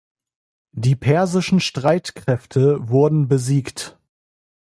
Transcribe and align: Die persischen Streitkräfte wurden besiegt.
Die 0.71 0.95
persischen 0.95 1.59
Streitkräfte 1.59 2.89
wurden 2.89 3.27
besiegt. 3.27 3.99